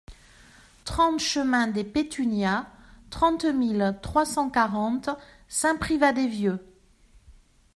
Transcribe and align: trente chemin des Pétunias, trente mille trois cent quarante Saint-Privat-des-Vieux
trente 0.83 1.19
chemin 1.19 1.67
des 1.67 1.83
Pétunias, 1.83 2.65
trente 3.11 3.45
mille 3.45 3.99
trois 4.01 4.25
cent 4.25 4.49
quarante 4.49 5.11
Saint-Privat-des-Vieux 5.47 6.59